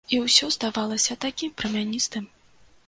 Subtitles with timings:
[0.15, 2.25] І ўсё здавалася такім прамяністым.